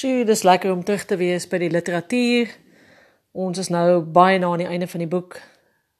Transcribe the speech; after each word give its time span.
Sjoe, 0.00 0.24
dis 0.24 0.42
lekker 0.42 0.72
om 0.72 0.84
terug 0.84 1.02
te 1.04 1.16
wees 1.20 1.44
by 1.44 1.58
die 1.60 1.68
literatuur. 1.68 2.48
Ons 3.36 3.58
is 3.60 3.68
nou 3.68 3.98
baie 4.00 4.38
na 4.40 4.48
aan 4.48 4.62
die 4.62 4.68
einde 4.68 4.86
van 4.88 5.02
die 5.02 5.08
boek. 5.12 5.36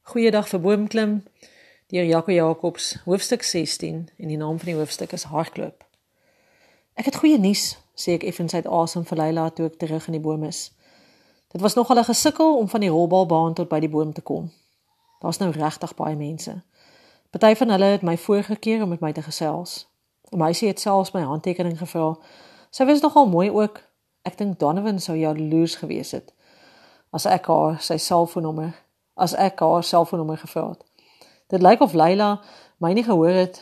Goeiedag 0.09 0.47
vir 0.49 0.63
boomklim 0.65 1.13
deur 1.93 2.07
Jaco 2.09 2.33
Jacobs, 2.33 2.87
hoofstuk 3.05 3.45
16 3.45 3.99
en 4.17 4.33
die 4.33 4.39
naam 4.41 4.57
van 4.63 4.71
die 4.71 4.79
hoofstuk 4.79 5.13
is 5.13 5.27
Hardloop. 5.29 5.85
Ek 6.97 7.11
het 7.11 7.21
goeie 7.21 7.37
nuus, 7.37 7.75
sê 7.93 8.17
ek 8.17 8.25
effens 8.31 8.57
uit 8.57 8.71
asem 8.73 9.05
vir 9.05 9.21
Leila 9.21 9.51
toe 9.53 9.69
ek 9.69 9.77
terug 9.85 10.09
in 10.09 10.17
die 10.17 10.25
boom 10.25 10.49
is. 10.49 10.63
Dit 11.53 11.61
was 11.61 11.77
nogal 11.77 12.01
'n 12.01 12.09
gesukkel 12.09 12.57
om 12.57 12.73
van 12.73 12.81
die 12.81 12.95
rolbalbaan 12.97 13.55
tot 13.55 13.69
by 13.69 13.85
die 13.85 13.93
boom 13.93 14.17
te 14.17 14.25
kom. 14.25 14.49
Daar's 15.21 15.45
nou 15.45 15.51
regtig 15.53 15.95
baie 15.95 16.17
mense. 16.17 16.63
Party 17.31 17.55
van 17.55 17.77
hulle 17.77 17.93
het 18.01 18.03
my 18.03 18.17
vorige 18.17 18.57
keer 18.57 18.83
om 18.83 18.89
met 18.89 19.01
my 19.01 19.13
te 19.13 19.23
gesels. 19.23 19.89
'n 20.33 20.39
Meisie 20.39 20.69
het 20.69 20.81
selfs 20.81 21.13
my 21.13 21.21
handtekening 21.21 21.79
gevra 21.79 22.17
Sy 22.71 22.85
was 22.87 23.01
nogal 23.03 23.27
mooi 23.27 23.51
ook. 23.51 23.90
Ek 24.31 24.39
dink 24.39 24.61
Donovan 24.63 25.01
sou 25.03 25.17
jaloers 25.19 25.75
gewees 25.81 26.15
het 26.15 26.31
as 27.11 27.27
ek 27.27 27.49
haar 27.51 27.81
sy 27.83 27.97
selfoonnommer 27.99 28.71
as 29.19 29.35
ek 29.35 29.59
haar 29.59 29.83
selfoonnommer 29.85 30.39
gevra 30.39 30.69
het. 30.71 30.85
Dit 31.51 31.65
lyk 31.67 31.83
of 31.83 31.97
Leila 31.99 32.37
my 32.79 32.93
nie 32.95 33.03
gehoor 33.05 33.35
het 33.35 33.59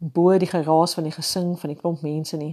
bo 0.00 0.36
die 0.38 0.48
geraas 0.50 0.94
van 0.94 1.08
die 1.08 1.14
gesing 1.16 1.54
van 1.60 1.72
die 1.72 1.78
klomp 1.80 2.04
mense 2.04 2.36
nie. 2.36 2.52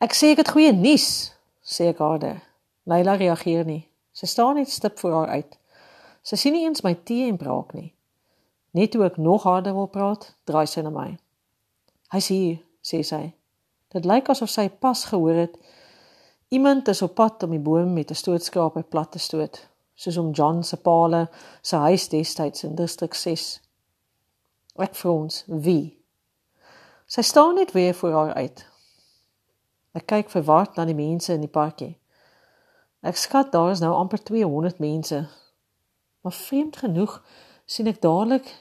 Ek 0.00 0.16
sê 0.16 0.32
ek 0.32 0.42
het 0.42 0.52
goeie 0.54 0.72
nuus, 0.72 1.34
sê 1.60 1.90
ek 1.92 2.00
haar. 2.00 2.42
Leila 2.88 3.16
reageer 3.20 3.64
nie. 3.68 3.84
Sy 4.12 4.26
staan 4.26 4.56
net 4.56 4.72
stip 4.72 4.98
voor 4.98 5.20
haar 5.20 5.40
uit. 5.40 5.56
Sy 6.24 6.36
sien 6.36 6.56
nie 6.56 6.64
eens 6.64 6.84
my 6.84 6.94
tee 7.04 7.28
en 7.28 7.38
braak 7.40 7.74
nie. 7.76 7.92
Net 8.72 8.92
toe 8.92 9.04
ek 9.06 9.20
nog 9.20 9.44
harder 9.48 9.76
wil 9.76 9.88
praat, 9.92 10.32
draai 10.48 10.66
sy 10.66 10.84
na 10.84 10.92
my. 10.92 11.10
Hy's 12.12 12.28
hier, 12.32 12.60
sê 12.84 13.04
sy. 13.04 13.37
Dit 13.88 14.04
lyk 14.04 14.28
asof 14.28 14.50
sy 14.52 14.68
pas 14.68 15.04
gehoor 15.08 15.34
het 15.34 15.58
iemand 16.48 16.88
is 16.88 17.02
op 17.02 17.14
pad 17.14 17.42
om 17.42 17.50
die 17.50 17.60
boom 17.60 17.92
met 17.92 18.10
'n 18.10 18.14
stootskraper 18.14 18.82
plat 18.82 19.12
te 19.12 19.18
stoot, 19.18 19.68
soos 19.94 20.16
om 20.16 20.30
John 20.30 20.62
se 20.62 20.76
paale 20.76 21.30
se 21.62 21.76
huis 21.76 22.08
destyds 22.08 22.64
in 22.64 22.74
distrik 22.74 23.14
6. 23.14 23.60
Ek 24.76 24.94
frons, 24.94 25.44
wie? 25.46 25.98
Sy 27.06 27.22
staan 27.22 27.54
net 27.54 27.72
weer 27.72 27.94
voor 27.94 28.12
haar 28.12 28.34
uit. 28.34 28.66
Ek 29.92 30.06
kyk 30.06 30.30
verward 30.30 30.76
na 30.76 30.84
die 30.84 30.94
mense 30.94 31.32
in 31.32 31.40
die 31.40 31.50
parkie. 31.50 31.96
Ek 33.00 33.16
skat 33.16 33.52
daar 33.52 33.70
is 33.70 33.80
nou 33.80 33.94
amper 33.94 34.22
200 34.22 34.78
mense. 34.78 35.28
Maar 36.20 36.32
vreemd 36.32 36.76
genoeg 36.76 37.22
sien 37.64 37.86
ek 37.86 38.02
dadelik 38.02 38.54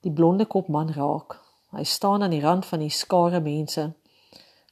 die 0.00 0.12
blonde 0.12 0.46
kop 0.46 0.68
man 0.68 0.92
raak. 0.92 1.38
Hy 1.70 1.84
staan 1.84 2.22
aan 2.22 2.34
die 2.34 2.42
rand 2.42 2.66
van 2.66 2.84
die 2.84 2.90
skare 2.90 3.40
mense. 3.40 3.92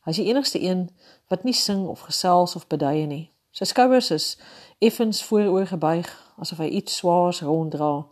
Hy 0.05 0.11
is 0.11 0.21
die 0.21 0.29
enigste 0.29 0.61
een 0.63 0.89
wat 1.33 1.45
nie 1.45 1.57
sing 1.57 1.87
of 1.89 2.01
gesels 2.01 2.57
of 2.57 2.67
beduie 2.67 3.07
nie. 3.07 3.31
Sy 3.51 3.65
skouers 3.65 4.11
is 4.11 4.39
effens 4.79 5.23
vooroor 5.25 5.67
gebuig 5.67 6.09
asof 6.37 6.59
hy 6.59 6.69
iets 6.81 6.97
swaars 7.01 7.41
ronddra 7.41 8.07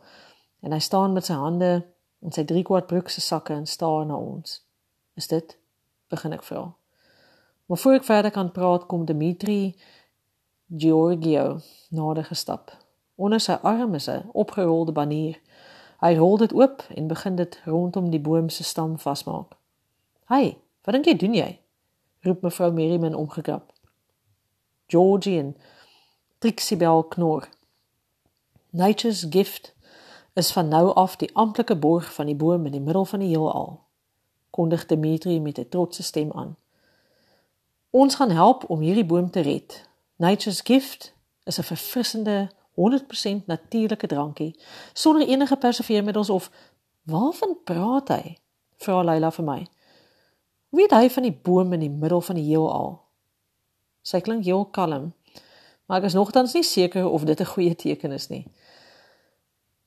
en 0.63 0.73
hy 0.73 0.79
staan 0.79 1.13
met 1.13 1.27
sy 1.27 1.35
hande 1.35 1.73
in 2.23 2.33
sy 2.33 2.45
driekwart 2.47 2.87
broek 2.87 3.11
se 3.11 3.21
sakke 3.21 3.55
en 3.55 3.67
staar 3.67 4.07
na 4.07 4.17
ons. 4.17 4.63
Is 5.19 5.29
dit? 5.29 5.57
begin 6.13 6.33
ek 6.37 6.45
vra. 6.45 6.67
Maar 7.67 7.79
voor 7.81 7.95
ek 7.97 8.05
verder 8.05 8.31
kan 8.31 8.53
praat 8.53 8.85
kom 8.87 9.07
Dimitri 9.09 9.73
Georgio 10.69 11.61
nader 11.89 12.25
gestap. 12.29 12.75
Onder 13.17 13.41
sy 13.41 13.57
arm 13.63 13.95
is 13.95 14.09
'n 14.09 14.29
opgerolde 14.33 14.93
banier. 14.93 15.41
Hy 16.01 16.15
rol 16.17 16.37
dit 16.37 16.53
oop 16.53 16.83
en 16.95 17.07
begin 17.09 17.37
dit 17.37 17.61
rondom 17.65 18.11
die 18.11 18.21
boom 18.21 18.49
se 18.49 18.65
stam 18.65 18.99
vasmaak. 18.99 19.57
"Hai, 20.25 20.57
wat 20.85 20.95
dink 20.95 21.05
jy 21.07 21.17
doen 21.17 21.35
jy?" 21.35 21.62
Roep 22.23 22.43
mevrou 22.43 22.73
Merriman 22.73 23.15
omgekrap. 23.15 23.73
Georgie 24.87 25.39
en 25.39 25.57
Trixie 26.39 26.77
Bell 26.77 27.05
knor. 27.09 27.49
Nature's 28.71 29.27
gift 29.31 29.75
is 30.35 30.53
van 30.53 30.69
nou 30.69 30.95
af 30.95 31.17
die 31.17 31.31
amptelike 31.37 31.77
borg 31.77 32.15
van 32.15 32.27
die 32.27 32.37
boom 32.37 32.67
in 32.67 32.73
die 32.73 32.81
middel 32.81 33.05
van 33.05 33.19
die 33.19 33.29
heelal. 33.29 33.81
Kondig 34.51 34.87
Dimitri 34.87 35.41
met 35.41 35.59
'n 35.59 35.69
trotse 35.69 36.03
stem 36.03 36.33
aan. 36.33 36.57
Ons 37.91 38.15
gaan 38.15 38.31
help 38.31 38.71
om 38.71 38.81
hierdie 38.81 39.07
boom 39.07 39.31
te 39.31 39.41
red. 39.41 39.89
Nature's 40.17 40.61
gift 40.61 41.15
is 41.45 41.59
'n 41.59 41.63
verfrissende 41.63 42.51
100% 42.75 43.47
natuurlike 43.47 44.07
drankie 44.07 44.61
sonder 44.93 45.29
enige 45.29 45.57
preserveermiddels 45.57 46.31
of 46.31 46.51
waarvan 47.03 47.57
praat 47.65 48.09
hy? 48.09 48.37
Vra 48.77 49.03
Leila 49.03 49.31
vir 49.31 49.45
my. 49.45 49.67
Weet 50.73 50.91
hy 50.91 51.11
van 51.13 51.23
die 51.23 51.35
boom 51.43 51.73
in 51.77 51.83
die 51.85 51.91
middel 51.93 52.21
van 52.25 52.39
die 52.41 52.47
heelal? 52.47 52.95
Sy 54.03 54.23
klink 54.25 54.47
heel 54.49 54.65
kalm, 54.73 55.11
maar 55.85 56.01
ek 56.01 56.09
is 56.09 56.17
nogtans 56.17 56.55
nie 56.57 56.65
seker 56.65 57.05
of 57.05 57.27
dit 57.29 57.41
'n 57.41 57.53
goeie 57.53 57.75
teken 57.77 58.13
is 58.13 58.29
nie. 58.29 58.47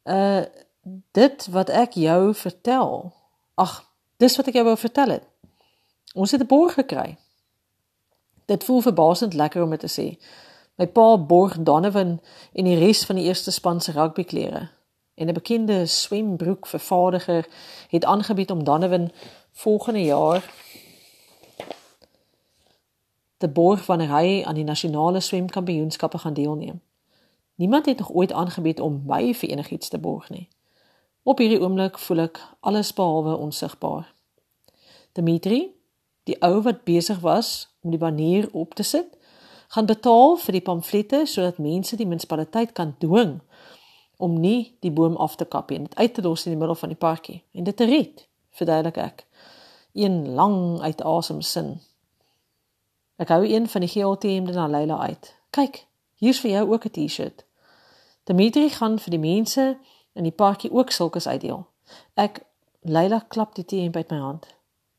Uh 0.05 0.45
dit 1.11 1.47
wat 1.49 1.69
ek 1.69 1.93
jou 1.97 2.33
vertel. 2.33 3.13
Ag, 3.57 3.89
dis 4.17 4.35
wat 4.37 4.47
ek 4.47 4.53
jou 4.53 4.63
wou 4.63 4.77
vertel 4.77 5.09
het. 5.09 5.23
Ons 6.13 6.31
het 6.31 6.41
'n 6.41 6.47
borg 6.47 6.73
gekry. 6.73 7.17
Dit 8.45 8.63
voel 8.63 8.81
verbasend 8.81 9.33
lekker 9.33 9.63
om 9.63 9.69
dit 9.69 9.79
te 9.79 9.89
sê. 9.89 10.21
My 10.77 10.87
pa 10.87 11.17
borg 11.17 11.57
Donovan 11.57 12.21
en 12.53 12.65
die 12.65 12.77
res 12.77 13.05
van 13.05 13.15
die 13.15 13.25
eerste 13.25 13.51
span 13.51 13.81
se 13.81 13.91
rugbyklere. 13.91 14.69
En 15.15 15.27
'n 15.27 15.33
bekende 15.33 15.85
swembroek 15.85 16.67
vervaardiger 16.67 17.47
het 17.89 18.05
aangebied 18.05 18.51
om 18.51 18.63
Donovan 18.63 19.11
volgende 19.51 20.03
jaar 20.03 20.53
te 23.37 23.47
borg 23.47 23.85
wanneer 23.85 24.09
hy 24.09 24.43
aan 24.43 24.55
die 24.55 24.63
nasionale 24.63 25.19
swemkampioenskappe 25.19 26.17
gaan 26.17 26.33
deelneem. 26.33 26.81
Niemand 27.55 27.85
het 27.85 27.97
nog 27.97 28.11
ooit 28.11 28.31
aangebied 28.31 28.79
om 28.79 29.03
my 29.07 29.33
vir 29.33 29.49
enigiets 29.49 29.89
te 29.89 29.97
borg 29.97 30.29
nie. 30.29 30.47
Op 31.23 31.37
hierdie 31.37 31.61
oomblik 31.61 31.99
voel 31.99 32.27
ek 32.27 32.39
alles 32.59 32.93
behalwe 32.93 33.35
onsigbaar. 33.37 34.11
Dimitri, 35.11 35.71
die 36.23 36.35
ou 36.41 36.61
wat 36.61 36.83
besig 36.83 37.19
was 37.19 37.69
om 37.81 37.89
die 37.89 37.99
banier 37.99 38.49
op 38.51 38.73
te 38.73 38.83
sit, 38.83 39.07
gaan 39.67 39.85
betaal 39.85 40.37
vir 40.37 40.59
die 40.59 40.61
pamflette 40.61 41.23
sodat 41.25 41.57
mense 41.57 41.95
die 41.95 42.07
munisipaliteit 42.07 42.71
kan 42.71 42.95
dwing 42.99 43.39
om 44.17 44.37
nie 44.39 44.75
die 44.79 44.91
boom 44.91 45.15
af 45.15 45.35
te 45.35 45.45
kap 45.45 45.71
en 45.71 45.87
dit 45.87 45.97
uit 45.97 46.13
te 46.13 46.21
los 46.21 46.45
in 46.45 46.53
die 46.53 46.59
middel 46.59 46.77
van 46.79 46.91
die 46.93 46.99
parkie 46.99 47.41
en 47.51 47.63
dit 47.63 47.77
te 47.77 47.87
red, 47.89 48.27
verduidelik 48.55 48.97
ek. 48.97 49.25
Een 49.93 50.35
lang 50.35 50.81
uitasem 50.81 51.41
sin 51.41 51.75
Ek 53.15 53.27
hou 53.27 53.45
een 53.45 53.67
van 53.67 53.81
die 53.81 53.89
geel 53.89 54.17
T-hemde 54.17 54.53
na 54.53 54.67
Leila 54.67 54.97
uit. 54.99 55.35
Kyk, 55.49 55.85
hier's 56.15 56.39
vir 56.39 56.51
jou 56.51 56.71
ook 56.71 56.85
'n 56.85 56.91
T-shirt. 56.91 57.45
Dimitri 58.23 58.69
gaan 58.69 58.99
vir 58.99 59.11
die 59.11 59.19
mense 59.19 59.77
in 60.13 60.23
die 60.23 60.31
parkie 60.31 60.71
ook 60.71 60.91
sulkes 60.91 61.27
uitdeel. 61.27 61.67
Ek 62.13 62.43
Leila 62.81 63.19
klap 63.27 63.55
die 63.55 63.65
T-hemp 63.65 63.95
uit 63.95 64.09
my 64.09 64.17
hand. 64.17 64.47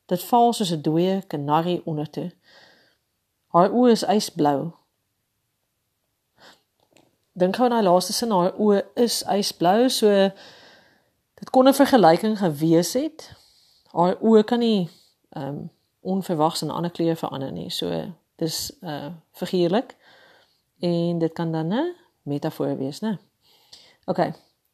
Dit 0.07 0.23
val 0.23 0.53
soos 0.53 0.71
'n 0.71 0.83
dooie 0.83 1.23
kanarie 1.27 1.83
ondertoe. 1.85 2.31
Haar 3.47 3.71
oë 3.71 3.91
is 3.91 4.03
ysblou. 4.03 4.73
Gou 7.39 7.69
aan 7.69 7.81
die 7.81 7.89
laaste 7.89 8.13
sin, 8.13 8.31
haar 8.31 8.53
oë 8.59 8.83
is 8.95 9.23
ysblou, 9.23 9.89
so 9.89 10.09
dit 11.35 11.51
kon 11.51 11.69
'n 11.69 11.75
vergelyking 11.75 12.39
gewees 12.39 12.93
het. 12.93 13.33
Haar 13.93 14.17
oë 14.21 14.45
kan 14.45 14.59
nie 14.59 14.91
ehm 15.31 15.49
um, 15.49 15.71
onverwags 16.07 16.63
'n 16.63 16.71
ander 16.71 16.91
kleur 16.91 17.17
verander 17.17 17.53
nie. 17.53 17.71
So 17.71 18.13
dis 18.37 18.73
uh 18.81 19.07
figuurlik. 19.33 19.97
En 20.79 21.19
dit 21.19 21.33
kan 21.33 21.53
dan 21.53 21.73
'n 21.73 21.95
metafoor 22.23 22.77
wees, 22.77 23.01
né? 23.01 23.19
OK. 24.05 24.31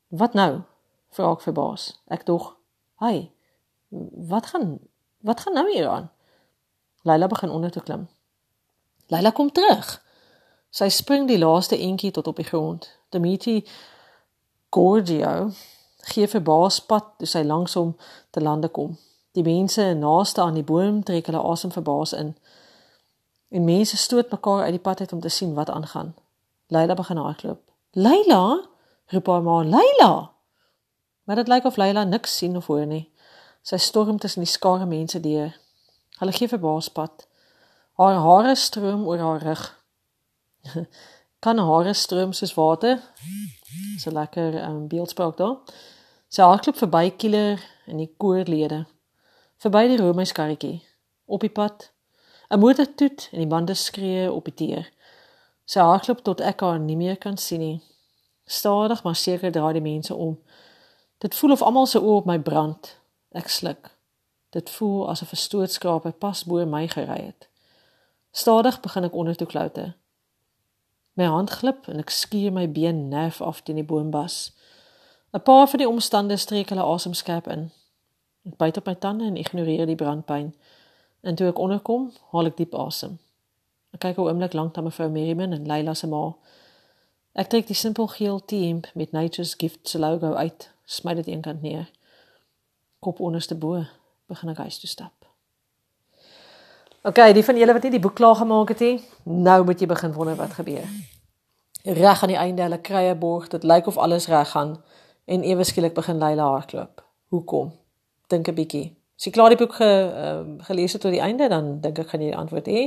Wat 0.08 0.32
nou? 0.32 0.60
Vra 1.08 1.32
ek 1.32 1.40
verbaas. 1.40 2.00
Ek 2.06 2.26
dog, 2.26 2.56
"Hai, 2.94 3.30
wat 4.28 4.46
gaan 4.46 4.78
wat 5.20 5.40
gaan 5.40 5.54
nou 5.54 5.72
hier 5.72 5.88
aan?" 5.88 6.10
Leila 7.02 7.26
begin 7.26 7.50
onder 7.50 7.70
te 7.70 7.80
klim. 7.80 8.08
Leila 9.06 9.30
kom 9.30 9.52
terug. 9.52 10.04
Sy 10.70 10.88
spring 10.88 11.28
die 11.28 11.38
laaste 11.38 11.78
entjie 11.78 12.10
tot 12.10 12.26
op 12.26 12.36
die 12.36 12.44
grond. 12.44 12.98
Dimitri 13.08 13.66
Gorgio 14.70 15.50
gee 15.96 16.28
verbaas 16.28 16.80
pad 16.80 17.04
toe 17.18 17.26
sy 17.26 17.42
langsom 17.42 17.96
te 18.30 18.40
lande 18.40 18.68
kom. 18.68 18.98
Die 19.32 19.42
mense 19.42 19.94
naaste 19.94 20.40
aan 20.40 20.54
die 20.54 20.64
boom 20.64 21.02
trek 21.04 21.26
hulle 21.26 21.40
asem 21.40 21.72
verbaas 21.72 22.12
in. 22.12 22.34
En 23.48 23.64
mense 23.64 23.96
stoot 23.96 24.30
mekaar 24.30 24.62
uit 24.62 24.76
die 24.76 24.80
pad 24.80 25.00
uit 25.00 25.12
om 25.12 25.20
te 25.20 25.28
sien 25.28 25.54
wat 25.54 25.70
aangaan. 25.70 26.14
Leila 26.66 26.94
begin 26.94 27.16
hardloop. 27.16 27.60
"Leila!" 27.90 28.68
roep 29.06 29.26
haar 29.26 29.42
ma, 29.42 29.62
"Leila!" 29.62 30.30
Maar 31.24 31.36
dit 31.36 31.48
lyk 31.48 31.64
of 31.64 31.76
Leila 31.76 32.04
niks 32.04 32.36
sien 32.36 32.56
of 32.56 32.66
hoor 32.66 32.86
nie. 32.86 33.12
Sy 33.62 33.76
storm 33.76 34.18
tussen 34.18 34.42
die 34.42 34.50
skare 34.50 34.86
mense 34.86 35.20
deur. 35.20 35.56
Hulle 36.18 36.32
gee 36.32 36.48
verbaas 36.48 36.88
pad. 36.88 37.28
Haar 37.92 38.14
hare 38.14 38.54
stroom 38.54 39.06
oor 39.06 39.18
haar 39.18 39.42
rug. 39.42 39.84
kan 41.44 41.58
hare 41.58 41.92
stroom 41.92 42.32
soos 42.32 42.54
water? 42.54 43.00
So 43.98 44.10
lekker 44.10 44.52
'n 44.52 44.70
um, 44.70 44.88
beeldspraak 44.88 45.36
daar. 45.36 45.56
Sy 46.28 46.42
hardloop 46.42 46.76
verby 46.76 47.10
Kieler 47.10 47.62
en 47.86 47.96
die 47.96 48.14
koorlede 48.16 48.86
verby 49.62 49.86
die 49.86 50.00
Romeins 50.00 50.32
karretjie 50.34 50.82
op 51.24 51.40
die 51.40 51.50
pad 51.50 51.92
'n 52.50 52.58
Motor 52.58 52.94
toet 52.94 53.28
en 53.32 53.38
die 53.38 53.46
bande 53.46 53.74
skree 53.74 54.32
op 54.32 54.44
die 54.44 54.54
teer. 54.54 54.90
Sy 55.64 55.80
hardloop 55.80 56.22
tot 56.22 56.40
ek 56.40 56.60
haar 56.60 56.78
nie 56.78 56.96
meer 56.96 57.16
kan 57.16 57.36
sien 57.36 57.60
nie. 57.60 57.80
Stadig 58.44 59.02
maar 59.02 59.16
seker 59.16 59.52
draai 59.52 59.72
die 59.72 59.82
mense 59.82 60.14
om. 60.14 60.38
Dit 61.18 61.34
voel 61.34 61.52
of 61.52 61.62
almal 61.62 61.86
se 61.86 61.98
oë 61.98 62.16
op 62.16 62.26
my 62.26 62.38
brand. 62.38 62.98
Ek 63.30 63.48
sluk. 63.48 63.90
Dit 64.50 64.70
voel 64.70 65.08
asof 65.10 65.32
'n 65.32 65.36
stootskraper 65.36 66.12
pas 66.12 66.44
bo 66.44 66.66
my 66.66 66.88
gery 66.88 67.24
het. 67.24 67.48
Stadig 68.30 68.80
begin 68.80 69.04
ek 69.04 69.14
onder 69.14 69.36
toe 69.36 69.46
kloute. 69.46 69.94
My 71.12 71.24
hand 71.24 71.50
glip 71.50 71.88
en 71.88 71.98
ek 71.98 72.10
skuur 72.10 72.52
my 72.52 72.72
been 72.72 73.08
nerf 73.08 73.40
af 73.40 73.60
teen 73.60 73.76
die 73.76 73.84
boombas. 73.84 74.52
'n 75.32 75.42
Paar 75.42 75.68
van 75.68 75.78
die 75.78 75.88
omstanders 75.88 76.42
streek 76.42 76.68
hulle 76.68 76.82
asem 76.82 77.14
skerp 77.14 77.48
in. 77.48 77.70
Ek 78.48 78.56
byt 78.56 78.76
op 78.76 78.86
my 78.86 78.94
tande 78.94 79.24
en 79.24 79.36
ignoreer 79.36 79.86
die 79.86 79.98
brandpyn. 79.98 80.54
En 81.22 81.34
toe 81.34 81.46
ek 81.52 81.58
onderkom, 81.58 82.10
haal 82.32 82.50
ek 82.50 82.56
diep 82.56 82.74
asem. 82.74 83.18
Ek 83.94 84.00
kyk 84.00 84.18
'n 84.18 84.26
oomblik 84.26 84.52
lank 84.52 84.76
na 84.76 84.82
mevrou 84.82 85.10
Merriman 85.10 85.52
en 85.52 85.66
Leila 85.66 85.94
se 85.94 86.06
ma. 86.06 86.34
Ek 87.32 87.48
trek 87.48 87.66
die 87.66 87.76
simpel 87.76 88.06
geel 88.06 88.44
team 88.44 88.80
met 88.94 89.12
Nature's 89.12 89.54
Gift 89.54 89.88
se 89.88 89.98
logo 89.98 90.34
uit, 90.34 90.70
smy 90.84 91.14
dit 91.14 91.26
eenkant 91.26 91.62
neer. 91.62 91.90
Kop 92.98 93.20
onderste 93.20 93.54
bo, 93.54 93.84
begin 94.26 94.48
ek 94.48 94.56
huis 94.56 94.78
toe 94.78 94.88
stap. 94.88 95.12
OK, 97.02 97.32
die 97.34 97.44
van 97.44 97.56
julle 97.56 97.72
wat 97.72 97.82
nie 97.82 97.90
die 97.90 98.00
boek 98.00 98.14
klaar 98.14 98.34
gemaak 98.34 98.68
het 98.68 98.80
nie, 98.80 99.00
nou 99.24 99.64
moet 99.64 99.80
jy 99.80 99.86
begin 99.86 100.12
wonder 100.12 100.36
wat 100.36 100.52
gebeur. 100.52 100.86
Reg 101.82 102.22
aan 102.22 102.28
die 102.28 102.38
einde, 102.38 102.62
hulle 102.62 102.78
kry 102.78 103.10
'n 103.10 103.18
borg, 103.18 103.48
dit 103.48 103.64
lyk 103.64 103.86
of 103.86 103.98
alles 103.98 104.28
reg 104.28 104.50
gaan 104.50 104.82
en 105.26 105.42
ewe 105.42 105.64
skielik 105.64 105.94
begin 105.94 106.18
Leila 106.18 106.44
hardloop. 106.50 107.02
Hoekom? 107.28 107.72
Dink 108.32 108.48
'n 108.48 108.56
bietjie. 108.56 108.86
As 109.16 109.28
jy 109.28 109.32
klaar 109.36 109.52
die 109.52 109.60
boek 109.60 109.74
ge, 109.78 109.86
uh, 109.86 110.64
gelees 110.66 110.92
het 110.96 111.02
tot 111.04 111.12
die 111.12 111.20
einde, 111.20 111.48
dan 111.48 111.80
dink 111.80 111.98
ek 111.98 112.08
gaan 112.10 112.22
jy 112.24 112.32
die 112.32 112.38
antwoord 112.38 112.66
hê. 112.66 112.82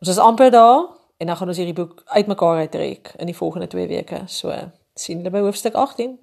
Ons 0.00 0.12
is 0.12 0.20
amper 0.22 0.50
daar 0.52 0.84
en 1.18 1.26
dan 1.26 1.36
gaan 1.36 1.48
ons 1.48 1.56
hierdie 1.56 1.74
boek 1.74 2.02
uitmekaar 2.04 2.60
uittrek 2.64 3.14
in 3.18 3.26
die 3.26 3.36
volgende 3.36 3.66
2 3.66 3.88
weke. 3.88 4.22
So, 4.26 4.54
sien 4.94 5.18
julle 5.18 5.32
by 5.34 5.42
hoofstuk 5.44 5.74
18. 5.74 6.18